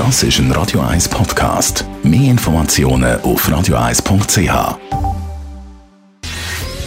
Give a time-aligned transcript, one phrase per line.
[0.00, 1.84] Das ist ein Radio 1 Podcast.
[2.02, 4.78] Mehr Informationen auf radio1.ch.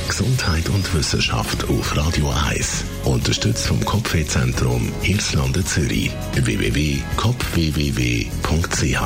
[0.07, 2.83] Gesundheit und Wissenschaft auf Radio 1.
[3.05, 6.09] Unterstützt vom Kopfwehzentrum Irlande Zürich.
[6.33, 8.99] www.kopfwww.ch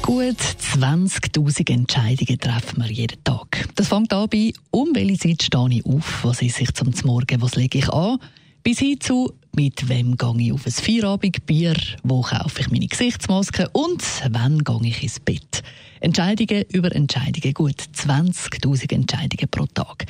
[0.00, 3.68] Gut 20.000 Entscheidungen treffen wir jeden Tag.
[3.74, 7.42] Das fängt an bei, um welche Zeit stehe ich auf, was esse ich zum Morgen,
[7.42, 8.16] was lege ich an,
[8.62, 13.68] bis hin zu, mit wem gehe ich auf ein Feierabendbier, wo kaufe ich meine Gesichtsmaske
[13.72, 15.62] und wann gehe ich ins Bett.
[16.00, 20.06] Entscheidungen über Entscheidungen, gut 20.000 Entscheidungen pro Tag.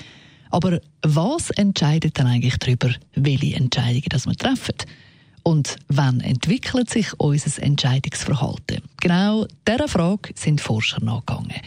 [0.50, 4.76] Aber was entscheidet dann eigentlich darüber, welche Entscheidungen das wir treffen?
[5.42, 8.82] Und wann entwickelt sich unser Entscheidungsverhalten?
[9.00, 11.60] Genau dieser Frage sind Forscher nachgegangen.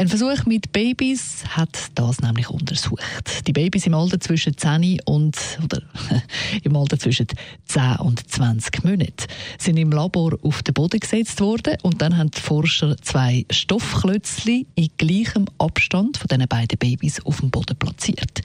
[0.00, 3.48] Ein Versuch mit Babys hat das nämlich untersucht.
[3.48, 5.82] Die Babys im Alter zwischen 10 und, oder,
[6.62, 7.26] im Alter zwischen
[7.66, 9.26] 10 und 20 Monaten
[9.58, 14.66] sind im Labor auf den Boden gesetzt worden und dann haben die Forscher zwei Stoffklötzchen
[14.76, 18.42] in gleichem Abstand von diesen beiden Babys auf dem Boden platziert.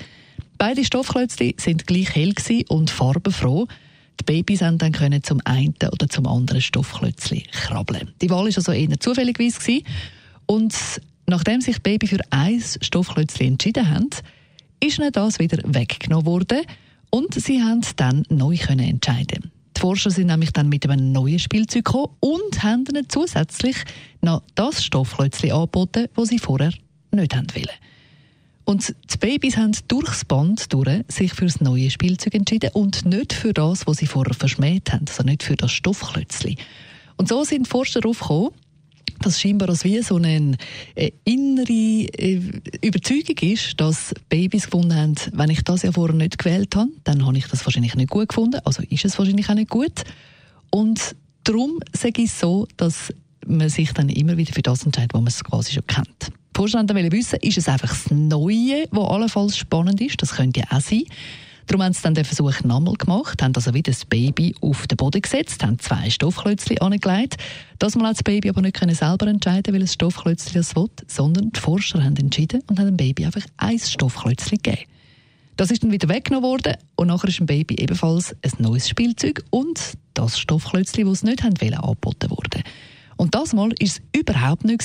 [0.57, 2.33] Beide Stoffklötzchen sind gleich hell
[2.69, 3.67] und farbenfroh.
[4.19, 8.11] Die Babys haben dann können zum einen oder zum anderen Stoffklötzchen krabbeln.
[8.23, 9.81] Die Wahl war also eher zufälligweise
[10.47, 10.73] und
[11.33, 14.11] Nachdem sich Baby für ein Stoffklötzchen entschieden haben,
[14.79, 16.61] ist ihnen das wieder weggenommen worden
[17.09, 19.51] und sie haben dann neu können entscheiden.
[19.75, 23.77] Die Forscher sind nämlich dann mit einem neuen Spielzeug gekommen und haben ihnen zusätzlich
[24.21, 26.71] noch das Stoffklötzchen angeboten, das sie vorher
[27.09, 27.79] nicht haben wollen.
[28.65, 33.33] Und die Babys haben durchs Band durch sich für das neue Spielzeug entschieden und nicht
[33.33, 36.57] für das, was sie vorher verschmäht haben, also nicht für das Stoffklötzchen.
[37.17, 38.51] Und so sind die Forscher darauf gekommen,
[39.25, 40.55] dass scheinbar als wie so eine
[40.95, 42.41] äh, innere äh,
[42.81, 47.25] Überzeugung ist, dass Babys gefunden haben, wenn ich das ja vorher nicht gewählt habe, dann
[47.25, 50.03] habe ich das wahrscheinlich nicht gut gefunden, also ist es wahrscheinlich auch nicht gut.
[50.69, 53.13] Und darum sage ich so, dass
[53.45, 56.27] man sich dann immer wieder für das entscheidet, was man quasi schon kennt.
[56.29, 60.61] Die Forscher wollen wissen, ist es einfach das Neue, was allenfalls spannend ist, das könnte
[60.61, 61.03] ja auch sein.
[61.67, 64.97] Darum haben sie dann den Versuch nochmal gemacht, haben also wieder das Baby auf den
[64.97, 67.37] Boden gesetzt, haben zwei Stoffklötzchen angelegt.
[67.79, 71.59] Das Mal hat das Baby aber nicht selber entscheiden, welches Stoffklötzchen es will, sondern die
[71.59, 74.83] Forscher haben entschieden und haben dem Baby einfach ein Stoffklötzchen gegeben.
[75.55, 79.43] Das ist dann wieder weggenommen worden und nachher ist dem Baby ebenfalls ein neues Spielzeug
[79.51, 79.79] und
[80.15, 82.63] das Stoffklötzchen, das es nicht haben wollen, angeboten worden.
[83.17, 84.83] Und das Mal ist es überhaupt nicht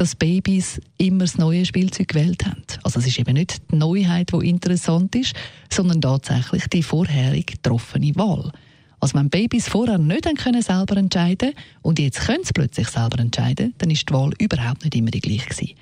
[0.00, 2.62] dass Babys immer das neue Spielzeug gewählt haben.
[2.82, 5.34] Also es ist eben nicht die Neuheit, die interessant ist,
[5.70, 8.50] sondern tatsächlich die vorherig getroffene Wahl.
[8.98, 11.52] Also wenn Babys vorher nicht können selber entscheiden
[11.82, 15.20] und jetzt können sie plötzlich selber entscheiden, dann ist die Wahl überhaupt nicht immer die
[15.20, 15.74] gleiche gewesen.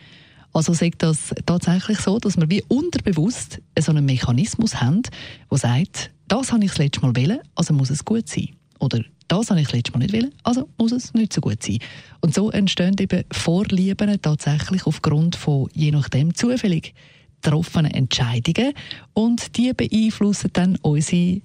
[0.53, 5.03] Also sagt das tatsächlich so, dass wir wie unterbewusst so einen Mechanismus haben,
[5.49, 8.58] der sagt, das habe ich das letzte Mal wählen, also muss es gut sein.
[8.79, 11.79] Oder das habe ich letztes Mal nicht wollen, also muss es nicht so gut sein.
[12.21, 16.95] Und so entstehen eben Vorlieben tatsächlich aufgrund von je nachdem zufällig
[17.41, 18.73] getroffenen Entscheidungen
[19.15, 21.41] und die beeinflussen dann unsere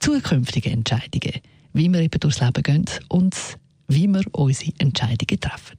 [0.00, 1.40] zukünftigen Entscheidungen,
[1.72, 3.34] wie wir eben durchs Leben gehen und
[3.88, 5.78] wie wir unsere Entscheidungen treffen.